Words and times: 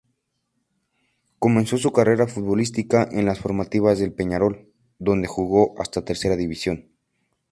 Comenzó 1.37 1.77
su 1.77 1.91
carrera 1.91 2.25
futbolística 2.25 3.07
en 3.11 3.27
las 3.27 3.39
formativas 3.39 3.99
de 3.99 4.09
Peñarol, 4.09 4.67
donde 4.97 5.27
jugó 5.27 5.75
hasta 5.79 6.03
tercera 6.03 6.35
división. 6.35 6.89